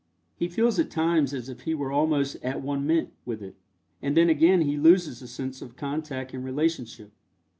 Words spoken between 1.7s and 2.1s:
were